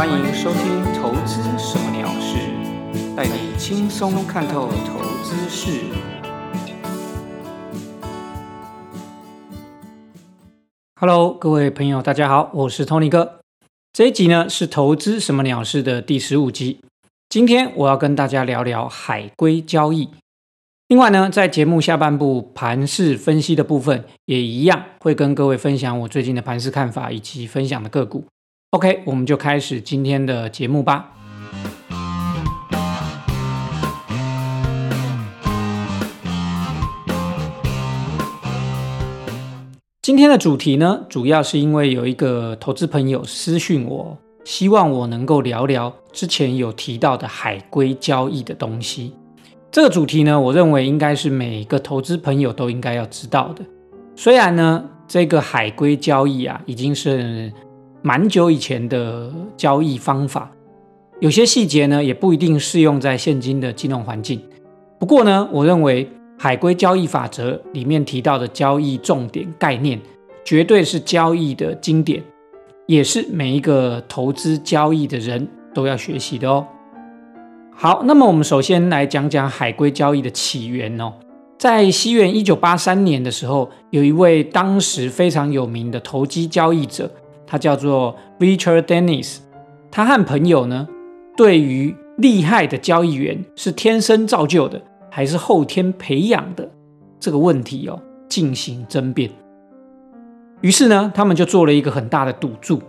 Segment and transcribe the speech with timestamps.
[0.00, 2.38] 欢迎收听《投资什么鸟事》，
[3.14, 5.78] 带你轻松看透投资事。
[10.98, 13.40] Hello，各位朋友，大家好，我是 Tony 哥。
[13.92, 16.80] 这一集呢是《投资什么鸟事》的第十五集。
[17.28, 20.08] 今天我要跟大家聊聊海龟交易。
[20.88, 28.24] 另外呢，在节目下半部盘势分析的部分，也一样会跟各位分享我最近的盘势看法以及分享的个股。
[28.72, 31.10] OK，我们就开始今天的节目吧。
[40.00, 49.12] 今天的主题呢，主要是因为有一个投资朋友私讯我，希望我能够聊聊之前有提到的海龟交易的东西。
[49.72, 53.64] 这个主题呢，我认为应该是每个投资朋友都应该要知道的。
[54.14, 57.52] 虽然呢，这个海龟交易啊，已经是。
[58.02, 60.50] 蛮久以前的交易方法，
[61.20, 64.40] 有些细节呢也不一定适用在现今的金融环境。
[64.98, 70.00] 不过呢，我认为海龟交易法则里面提到的交易重点概念，
[70.44, 72.22] 绝对是交易的经典，
[72.86, 76.66] 也是每一个投资交易的人都要学习的哦。
[77.74, 81.12] 好，那么我们首先来讲讲海龟交易的起源哦。
[81.58, 87.10] 在西元一九八三年的时候，有一位当时非常有名的投机交易者。
[87.50, 89.38] 他叫做 Richard Dennis，
[89.90, 90.86] 他和朋友呢，
[91.36, 96.70] 对于厉害的交易员是天生造就的，还是后天培养的
[97.18, 99.28] 这个问题哦，进行争辩。
[100.60, 102.80] 于是呢，他们就做了一个很大的赌注，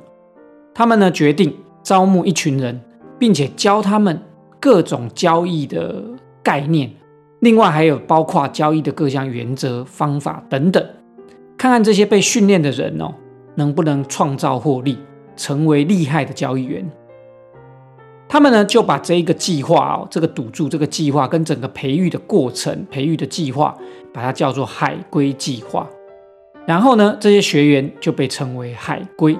[0.75, 2.80] 他们呢决定招募一群人，
[3.18, 4.22] 并且教他们
[4.59, 6.03] 各种交易的
[6.44, 6.92] 概念，
[7.40, 10.86] 另外还有包括交易的各项原则、方法等等，
[11.58, 13.16] 看看这些被训练的人哦。
[13.56, 14.98] 能不能创造获利，
[15.36, 16.90] 成为厉害的交易员？
[18.28, 23.78] 他们呢就把这一个计划哦，这个赌注这个计划跟整个培育的过程、培育的计划，
[24.14, 25.86] 把它叫做海龟计划。
[26.66, 29.38] 然后呢，这些学员就被称为海龟。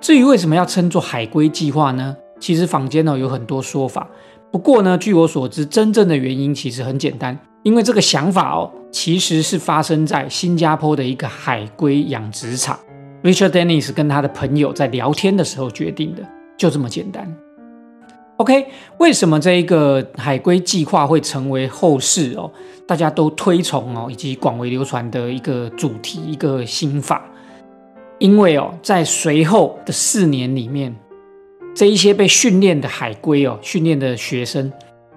[0.00, 2.16] 至于为什么要称作海龟计划呢？
[2.38, 4.08] 其实坊间呢有很多说法。
[4.52, 7.36] 不过呢，据我所知，真正的原因其实很简单。
[7.64, 12.78] 因为这个想法哦，其实是发生在新加坡的一个海龟养殖场。
[13.24, 16.22] Richard Dennis 跟他的朋友在聊天的时候决定的，
[16.56, 17.28] 就这么简单。
[18.36, 18.68] OK，
[18.98, 22.48] 为什么这一个海龟计划会成为后世哦
[22.86, 27.24] 大家都推崇哦以及广为流传的一个主题一个心法？
[28.20, 30.94] 因为哦，在随后的四年里面，
[31.74, 34.72] 这一些被训练的海龟哦，训练的学生。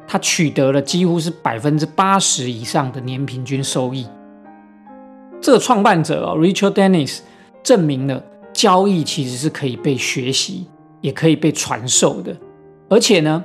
[0.07, 4.07] 他取得了几乎是百分之八十以上的年平均收益。
[5.41, 7.19] 这个创办者，Richard Dennis
[7.61, 8.23] 证明了
[8.53, 10.65] 交易其实是可以被学习，
[11.01, 12.35] 也可以被传授的。
[12.89, 13.43] 而且呢，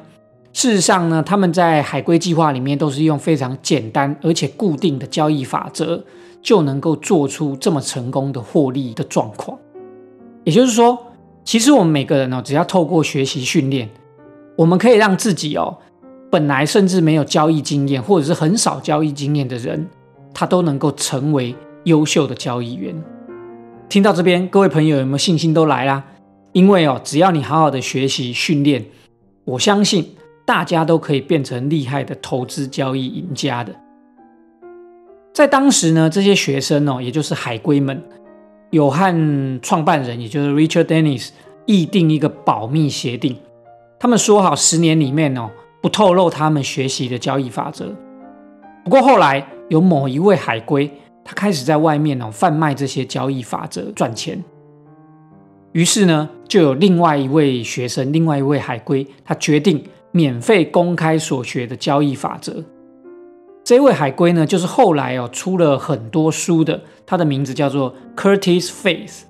[0.53, 6.03] 事实上呢，他们在海龟计划里面都是用非常简单而且固定的交易法则，
[6.41, 9.59] 就能够做出这么成功的获利的状况。
[10.44, 10.99] 也就是说，
[11.44, 13.91] 其实我们每个人哦，只要透过学习训练，
[14.56, 15.77] 我们可以让自己哦。
[16.32, 19.87] 本来甚至没有交易经验，或者是很少交易经验的人，
[20.32, 21.54] 他都能够成为
[21.84, 22.94] 优秀的交易员。
[23.91, 26.03] 听到这边，各位朋友有没有信心都来啦？
[26.53, 28.82] 因为哦，只要你好好的学习训练，
[29.44, 30.16] 我相信
[30.47, 33.75] 大家都可以变成厉害的投资交易赢家的。
[35.34, 38.03] 在当时呢，这些学生哦，也就是海归们，
[38.70, 41.28] 有和创办人，也就是 Richard Dennis，
[41.66, 43.37] 议定一个保密协定，
[43.99, 45.50] 他们说好十年里面哦。
[45.82, 47.93] 不透露他们学习的交易法则。
[48.84, 50.91] 不过后来有某一位海归，
[51.25, 54.43] 他开始在外面哦贩卖这些交易法则赚钱。
[55.72, 62.62] 于是呢，就有另外一位学生，另外一位海归，他决定免费公开所学的交易法则。
[63.64, 69.23] 这位海归呢，就是后来哦出了很多书的，他的名字叫做 Curtis Faith。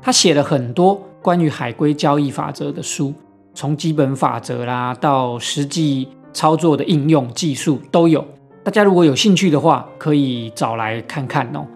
[0.00, 3.12] 他写了很多关于海龟交易法则的书。
[3.56, 8.22] 从基本法则啦，到实际操作的应用技术都有。
[8.62, 11.66] 大家如果有兴趣的话，可以找来看看哦。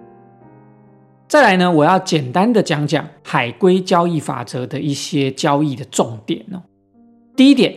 [1.27, 6.61] 再来呢，我要简单的讲讲海龟交易法则的一些交易的重点哦。
[7.35, 7.75] 第一点，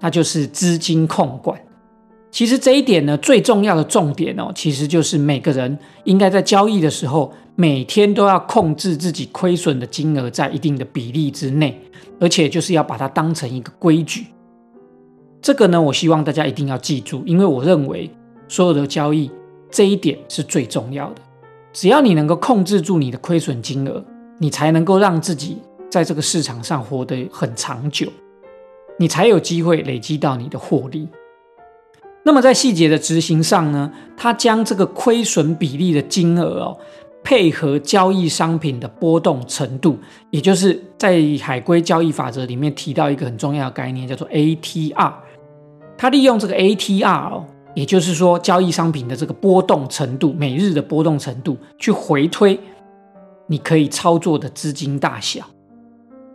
[0.00, 1.56] 那就是资金控管。
[2.34, 11.80] 其实这一点呢，最重要的重点哦，其实就是每个人应该在交易的时候，每天都要控制自己亏损的金额在一定的比例之内，
[12.18, 14.26] 而且就是要把它当成一个规矩。
[15.40, 18.10] 这个呢，我希望大家一定要记住，因为我认为
[18.48, 19.30] 所有的交易
[19.70, 21.22] 这一点是最重要的。
[21.72, 24.04] 只要你能够控制住你的亏损金额，
[24.38, 25.58] 你才能够让自己
[25.88, 28.08] 在这个市场上活得很长久，
[28.98, 31.06] 你才有机会累积到你的获利。
[32.26, 36.78] 那么在细节的执行上呢，它将这个亏损比例的金额哦，
[37.22, 39.98] 配合交易商品的波动程度，
[40.30, 45.12] 也就是在海归交易法则里面提到一个很重要的概念，叫做 ATR。
[45.96, 47.44] 它利用这个 ATR 哦，
[47.74, 52.58] 也就是说交易商品的这个波动程度，每日的波动程度，去回推
[53.46, 55.44] 你可以操作的资金大小。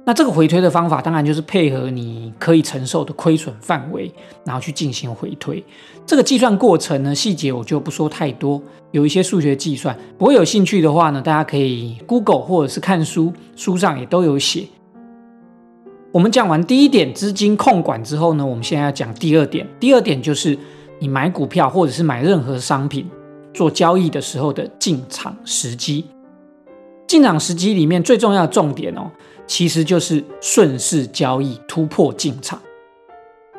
[0.09, 4.11] 那这个回推的方法，当然就是配合你可以承受的亏损范围，
[4.43, 5.63] 然后去进行回推。
[6.03, 8.59] 这个计算过程呢，细节我就不说太多，
[8.89, 9.95] 有一些数学计算。
[10.17, 14.65] 不过有兴趣的话呢，大家可以 Google 或者是看书，书上也都有写。
[16.11, 19.67] 我们讲完第一点资金控管之后呢，我们现在要讲第二点。
[19.79, 20.57] 第二点就是
[20.97, 23.07] 你买股票或者是买任何商品
[23.53, 26.03] 做交易的时候的进场时机。
[27.05, 29.11] 进场时机里面最重要的重点哦。
[29.49, 32.61] 其实就是顺势交易突破进场。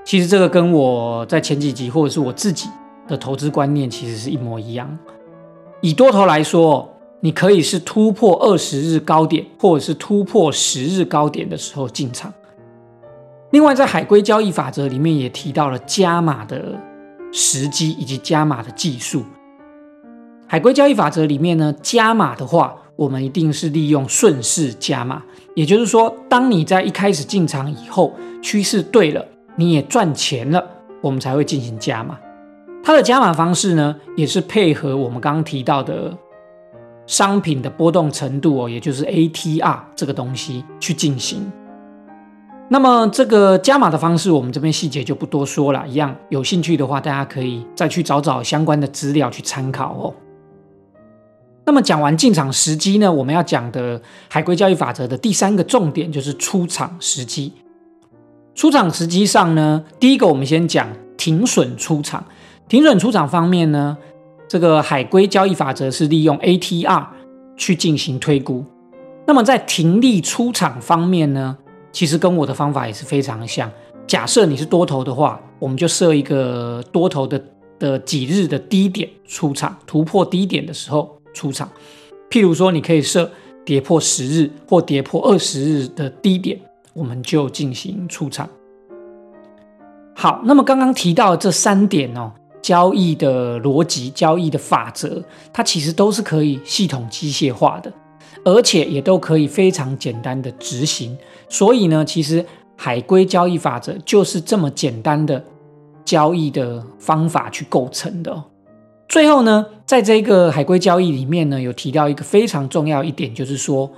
[0.05, 2.69] 其实这个跟我在前几集或者是我自己
[3.09, 4.97] 的投资观念其实是一模一样。
[5.81, 6.89] 以多头来说，
[7.19, 12.33] 你可以是突破二十日高点，或者是突破十日高点的时候进场。
[13.51, 16.79] 另外，在海归交易法则里面也提到了加码的
[17.33, 19.25] 时机以及加码的技术。
[20.47, 22.77] 海归交易法则里面呢，加码的话。
[23.01, 25.23] 我们一定是利用顺势加码，
[25.55, 28.13] 也就是说，当你在一开始进场以后，
[28.43, 29.25] 趋势对了，
[29.57, 30.63] 你也赚钱了，
[31.01, 32.19] 我们才会进行加码。
[32.85, 36.15] 它的加码方式呢，也是配合我们刚刚提到的
[37.07, 41.51] 商品的波动程度哦，也就是 ATR 这个东西去进行。
[42.69, 50.15] 那么这个加码的方式，我们这边细节就不多说了，一样有兴趣的话，大家可以再去找找相关的资料去参考哦。
[51.67, 53.13] 那么讲完进场时机呢？
[53.13, 57.53] 我们要讲的海归交易法则的第三个重点就是出场时机。
[58.55, 62.25] 出场时机上呢，第一个我们先讲停损出场。
[62.69, 63.97] 停损出场方面呢，
[64.49, 67.07] 这个海归交易法则是利用 ATR
[67.57, 68.65] 去进行推估。
[69.27, 71.57] 那么在停利出场方面呢，
[71.93, 73.71] 其实跟我的方法也是非常像。
[74.07, 77.41] 假设你是多头的话，我们就设一个多头的
[77.79, 81.20] 的几日的低点出场，突破低点的时候。
[81.33, 81.71] 出场，
[82.31, 83.31] 譬如说，你可以设
[83.65, 86.59] 跌破十日或跌破二十日的低点，
[86.93, 88.49] 我们就进行出场。
[90.15, 95.23] 好，那么刚刚提到这三点哦，交易的逻辑、交易的法则，
[95.53, 97.91] 它其实都是可以系统机械化的，
[98.45, 101.17] 而且也都可以非常简单的执行。
[101.49, 102.45] 所以呢，其实
[102.77, 105.43] 海归交易法则就是这么简单的
[106.05, 108.45] 交易的方法去构成的。
[109.09, 113.91] 最后呢，在这个海归交易里面呢，有提到一个非常重要一点，就是说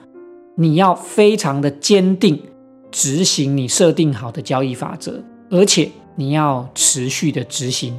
[0.56, 2.42] 你要非常的坚定
[2.90, 7.94] 执行你设定好的交易法则，而且你要持续的执行，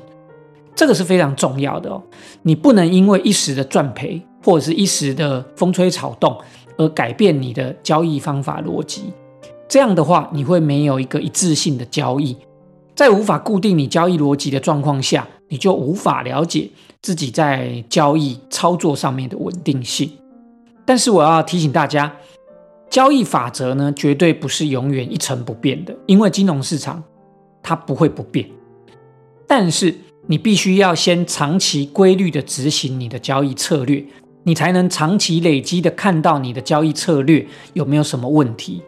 [0.74, 2.02] 这个是非常重要的哦。
[2.42, 6.36] 你不能因为一时的赚赔或者是一时的风吹草动
[6.80, 9.14] 而改变你的交易方法逻辑，
[9.68, 12.36] 这样的话你会没有一个一致性的交易，
[12.96, 16.68] 在无法固定你交易逻辑的状况下，你就无法了解。
[17.04, 20.10] 自己在交易操作上面的稳定性，
[20.86, 22.12] 但是我要提醒大家，
[22.90, 27.04] 交易法则呢绝对不是永远一成不变的，因为金融市场
[27.62, 28.50] 它不会不变。
[29.46, 29.94] 但是
[30.28, 34.02] 你必须要先长期规律的执行你的交易策略，
[34.44, 38.82] 你才能长期累积的看到你的交易策略有没有什么问题。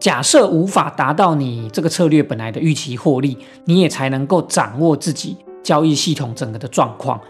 [0.00, 7.20] 假设无法达到你这个策略本来的预期获利，你也才能够掌握自己交易系统整个的状况。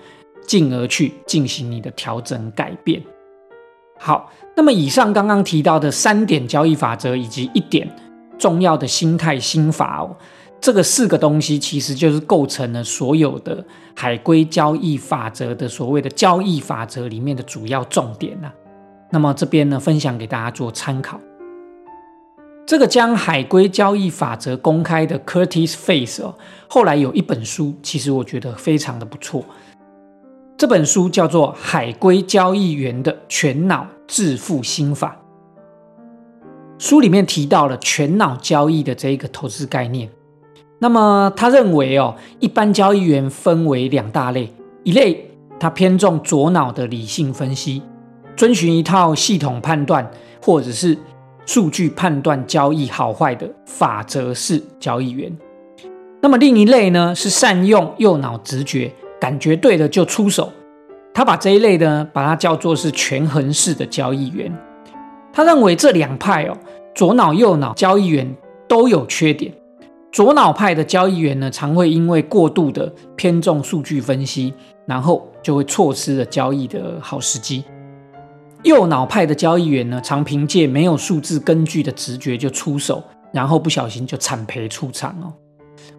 [0.47, 3.03] 进而去进行你的调整改变。
[3.99, 7.89] 好，那么以上刚刚提到的三点交易法则，以及一点
[8.39, 10.17] 重要的心态心法哦，
[10.61, 18.51] 这个四个东西其实就是构成了所有的海归交易法则的所谓的交易法则里面的主要重点呐。
[19.11, 21.21] 那么这边呢，分享给大家做参考。
[22.65, 26.35] 这个将海归交易法则公开的 Curtis Face 哦，
[26.67, 29.45] 后来有一本书，其实我觉得非常的不错。
[30.63, 35.17] 这本书叫做《海归交易员的全脑致富心法》。
[36.79, 40.09] 书里面提到了全脑交易的这一个投资概念。
[40.79, 44.55] 那么他认为哦，一般交易员分为两大类，
[44.85, 45.29] 一类
[45.59, 47.83] 他偏重左脑的理性分析，
[48.37, 50.09] 遵循一套系统判断
[50.41, 50.97] 或者是
[51.45, 55.37] 数据判断交易好坏的法则式交易员。
[56.21, 58.93] 那么另一类呢，是善用右脑直觉。
[59.23, 60.53] 感觉对了就出手，
[61.15, 64.53] 他把这一类呢，把它叫做是权衡式的交易员。
[65.33, 66.59] 他认为这两派哦，
[66.93, 68.35] 左脑右脑交易员
[68.67, 69.53] 都有缺点。
[70.11, 74.53] 左脑派的交易员呢，常会因为过度的偏重数据分析，
[74.87, 77.63] 然后就会错失了交易的好时机。
[78.65, 83.01] 右脑派的交易员呢，常凭借没有数字根据的直觉就出手，
[83.33, 85.33] 然后不小心就惨赔出场哦。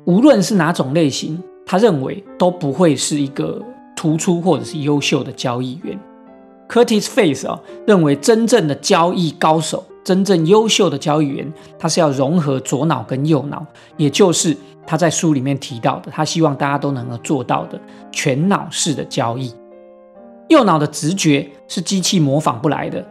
[0.04, 1.42] 无论是哪种类型，
[1.74, 3.60] 他认为都不会是一个
[3.96, 6.00] 突出或者是优秀的交易员。
[6.70, 9.84] Curtis Face 啊，认为真正的交易高手。
[10.04, 13.66] 真正优秀的交易员，他是要融合左脑跟右脑，
[13.98, 19.52] 也就是他在书里面提到的，他希望大家都能够做到的全脑式的交易。
[20.50, 23.04] 右脑的直觉是机器模仿不来的，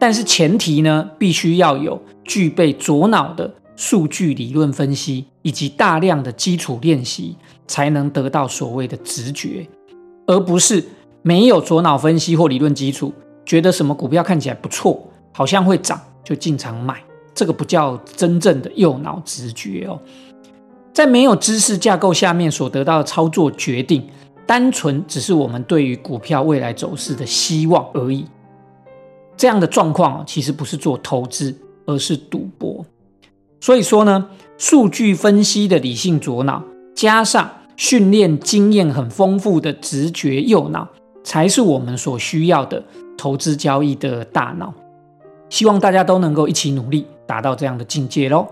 [0.00, 7.34] 但是前提呢，必须要有具备左脑的数据理论分析以及大量的基础练习，
[7.66, 9.66] 才能得到所谓的直觉，
[10.26, 10.84] 而不是
[11.22, 13.10] 没有左脑分析或理论基础，
[13.46, 15.98] 觉得什么股票看起来不错，好像会涨。
[16.22, 17.02] 就进场买，
[17.34, 19.98] 这个不叫真正的右脑直觉哦。
[20.92, 24.06] 在没有知识架构下面所得到的操作决定，
[24.46, 28.26] 单纯只是我们对于股票未来走势的希望而已。
[29.38, 31.56] 这样的状况其实不是做投资，
[31.86, 32.46] 而是赌。
[33.60, 34.26] 所以说呢，
[34.56, 36.62] 数据分析的理性左脑，
[36.94, 40.88] 加上训练经验很丰富的直觉右脑，
[41.22, 42.82] 才是我们所需要的
[43.16, 44.72] 投资交易的大脑。
[45.50, 48.46] 希望大家都能够一起努力，达到这样的境界喽。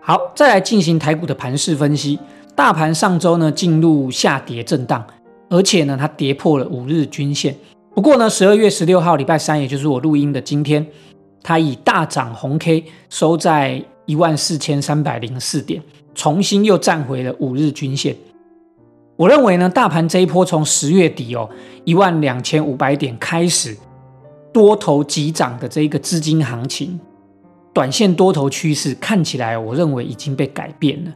[0.00, 2.18] 好，再来进行台股的盘势分析。
[2.54, 5.04] 大盘上周呢进入下跌震荡，
[5.50, 7.54] 而且呢它跌破了五日均线。
[7.94, 10.86] 不过呢，十二月十六号礼拜三，也就是我录音的今天，
[11.42, 15.82] 它以大涨红 K 收在一万四千三百零四点，
[16.14, 18.16] 重新又站回了五日均线。
[19.16, 21.48] 我认为呢，大盘这一波从十月底哦
[21.84, 23.76] 一万两千五百点开始。
[24.52, 26.98] 多头急涨的这一个资金行情，
[27.74, 31.12] 短线多头趋势看起来，我认为已经被改变了。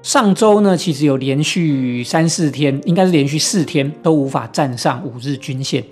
[0.00, 5.82] 上周呢，其实有连续三四天，应该是连续四天都无法站上五日均线。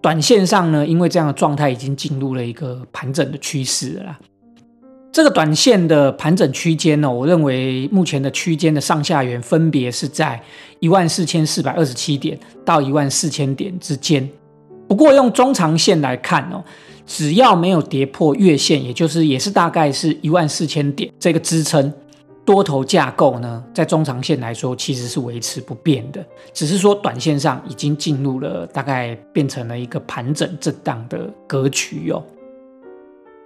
[0.00, 4.18] 短线上呢，因为这样的状态已经进入了一个盘整的趋势了。
[5.10, 10.40] 这个短线的盘整区间呢，我认为目前的区间的上下缘分别是在
[10.78, 14.28] 一万四千四百二十七点到一万四千点之间。
[14.86, 16.62] 不过用中长线来看哦，
[17.04, 21.92] 只要没有跌破月线，也就是也是大概是一万四千点这个支撑，
[22.48, 26.24] 多头架构呢，在中长线来说其实是维持不变的，
[26.54, 32.24] 只是说短线上已经进入了大概变成了一个盘整震荡的格局哦。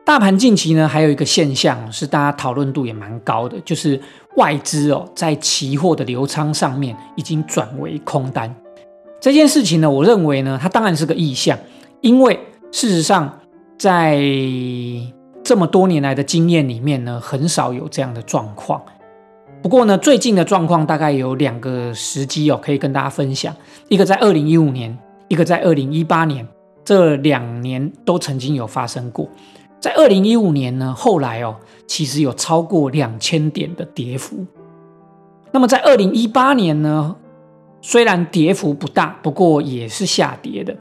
[0.05, 4.01] 大盘近期呢，还有一个现象是大家讨论度也蛮高的，就是
[4.37, 8.55] 外资哦在期货的流仓上面已经转为空单。
[9.21, 11.59] 这件事情呢，我认为呢，它当然是个意向，
[12.03, 12.39] 因为
[12.71, 13.41] 事实上，
[13.77, 14.23] 在
[15.45, 18.81] 这么多年来的经验里面呢，很少有这样的状况。
[19.63, 23.55] 不过呢，最近的状况大概有两个时机哦，可以跟大家分享。
[23.89, 24.97] 一个在二零一五年，
[25.29, 26.47] 一个在二零一八年，
[26.85, 29.29] 这两年都曾经有发生过。
[29.81, 31.57] 在二零一五年呢，后来哦，
[31.87, 34.45] 其实有超过两千点的跌幅。
[35.53, 37.17] 那么在二零一八年呢？
[37.85, 40.77] 虽然跌幅不大，不过也是下跌的。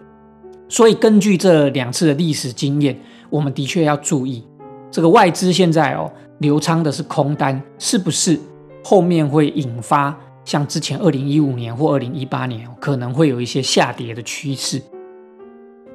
[0.70, 2.96] 所以根据这两次的历史经验，
[3.32, 4.44] 我们的确要注意，
[4.92, 8.40] 这个外资现在哦流仓的是空单，是不是
[8.84, 14.82] 后面会引发像之前二零一五年或二零一八年可能会有一些下跌的趋势？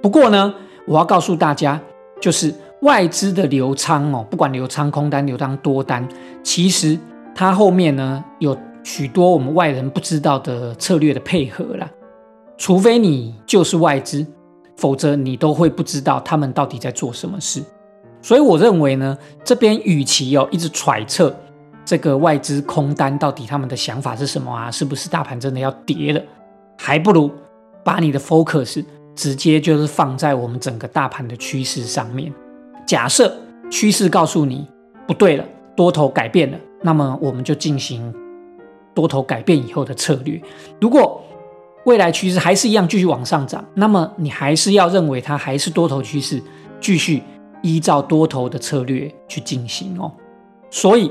[0.02, 0.54] 不过呢，
[0.86, 1.80] 我要告诉大家，
[2.20, 6.08] 就是外资的流仓哦，不管流仓空单、流仓多单，
[6.42, 6.98] 其实
[7.34, 8.56] 它后面呢有。
[8.88, 11.90] 许多我们外人不知道的策略的配合啦，
[12.56, 14.24] 除非你就是外资，
[14.76, 17.60] 否则你都会不知道他们到底在做什么事。
[18.26, 21.32] 所以我认为呢，这边与其哦一直揣测
[21.84, 26.20] 这个外资空单到底他们的想法是什么啊，是不是大盘真的要跌了，
[26.76, 27.30] 还不如
[27.84, 32.32] 把你的 focus 直接就是放在我们整个大盘的趋势上面。
[32.84, 33.32] 假设
[33.70, 34.66] 趋势告诉你
[35.06, 35.44] 不对了，
[35.76, 38.12] 多头改变了，那么我们就进行。
[38.92, 40.42] 多头改变以后的策略，
[40.80, 41.22] 如果
[41.84, 46.42] 未来趋势还是一样继续往上涨，那么你还是要认为它还是多头趋势，
[46.80, 47.22] 继续
[47.66, 50.12] 依照多头的策略去进行哦。
[50.70, 51.10] 所以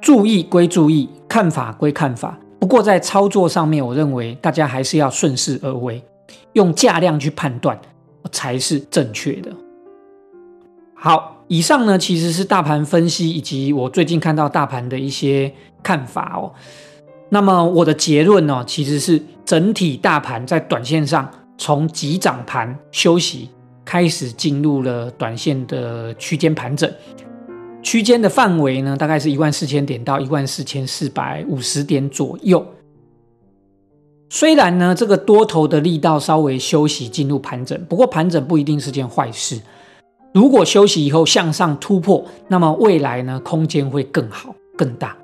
[0.00, 6.02] 注意归注意，看法归看法，不过在操作上面，我认为大家还是要顺势而为，
[6.52, 7.80] 用价量去判断
[8.30, 9.50] 才是正确的。
[10.94, 16.52] 好，以上呢其实是大盘分析以及我最近看到大盘的一些看法哦。
[17.28, 23.50] 那么我的结论呢，其实是整体大盘在短线上从急涨盘休息，
[23.84, 26.90] 开始进入了短线的区间盘整，
[27.82, 32.64] 区间的范围呢，大概是一万四千点到一万四千四百五十点左右。
[34.28, 39.60] 虽然呢，这个多头的力道稍微休息进入盘整，不过盘整不一定是件坏事。
[40.32, 45.14] 如果休息以后向上突破，那么未来呢，空间会更好更大。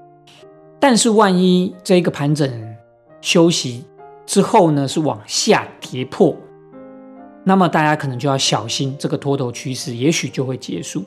[0.78, 2.76] 但是万一这个盘整
[3.22, 3.84] 休息
[4.26, 6.36] 之后呢，是往下跌破，
[7.48, 11.02] 那么大家可能就要小心，这个多头趋势也许就会结束。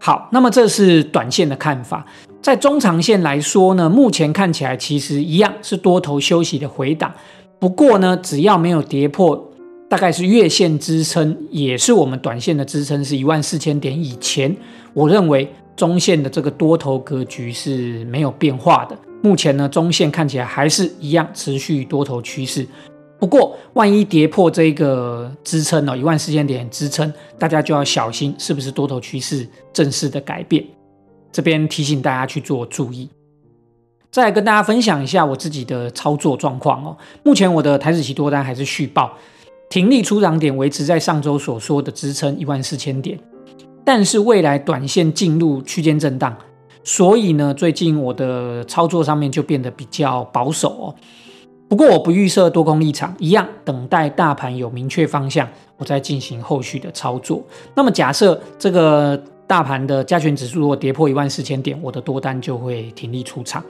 [0.00, 2.04] 好，那么这是短线的看法，
[2.42, 7.14] 在中长线来说呢，目前看起来其实一样是多头休息的回档。
[7.60, 9.50] 不过呢，只要没有跌破，
[9.88, 14.54] 大概是月线支撑，也是我们短线的支撑，是一万四千点以前，
[14.92, 15.48] 我认为。
[15.76, 22.66] 中线的这个多头格局是没有变化的，目前呢，中线看起来还是一样持续多头趋势。
[23.18, 30.64] 不过，万一跌破这个支撑哦，一万四千点支撑，大家就要小心，是不是多头趋势正式的改变？
[31.32, 33.08] 这边提醒大家去做注意。
[34.10, 36.96] 再来跟大家分享一下我自己的操作状况哦。
[37.22, 39.12] 目前我的台子期多单还是续报，
[39.68, 43.18] 停利出涨点维持在上周所说的支撑一万四千点。
[43.84, 46.36] 但是未来短线进入区间震荡，
[46.82, 50.94] 所以呢，最近我的操作上面就变得比较保守哦。
[51.68, 57.42] 不过我不预设多空立场，一样等待大盘有明确方向，我再进行后续的操作。
[57.74, 63.62] 那么假设这个大盘的加权指数如果跌破一万四千点，我的多单就会停利出场。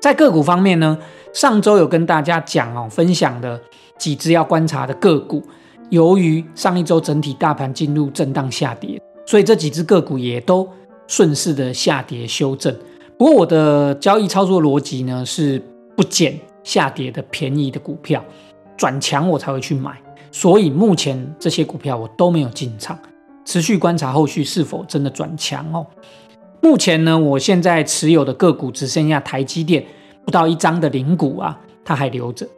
[0.00, 0.96] 在个股方面呢，
[1.32, 3.60] 上周有跟大家讲哦，分享的
[3.98, 5.42] 几只要观察的个股，
[5.90, 9.00] 由于上一周整体大盘进入震荡下跌。
[9.24, 10.68] 所以这几只个股也都
[11.06, 12.74] 顺势的下跌修正。
[13.16, 15.62] 不过我的交易操作逻辑呢是
[15.96, 18.24] 不减下跌的便宜的股票，
[18.76, 19.96] 转强我才会去买。
[20.30, 22.98] 所以目前这些股票我都没有进场，
[23.44, 25.86] 持续观察后续是否真的转强哦。
[26.60, 29.84] 目前呢，我现在持有的个股只剩下台积电
[30.24, 32.48] 不到一张的零股啊，它还留着。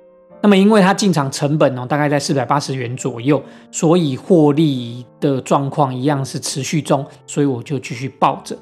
[0.42, 8.55] 那么，因为它进场成本哦，大概在四百八十元左右，所以获利的状况一样是持续中，所以我就继续抱着，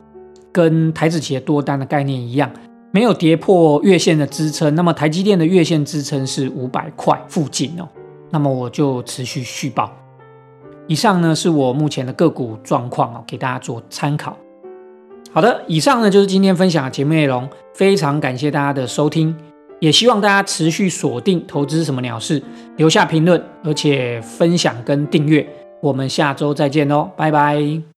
[0.52, 2.48] 跟台子企业多单的概念一样，
[2.92, 4.72] 没有跌破月线的支撑。
[4.76, 7.88] 那么台积电的月线支撑是五百块附近哦，
[8.30, 9.90] 那么我就持续续报。
[10.86, 14.36] 以上呢是我目前的个股状况哦，给大家做参考。
[15.32, 19.34] 好的，以上呢就是今天分享的节目内容，非常感谢大家的收听。
[19.80, 22.40] 也希望大家持续锁定投资什么鸟事，
[22.76, 25.44] 留下评论，而且分享跟订阅。
[25.80, 27.91] 我们下周再见喽，拜拜。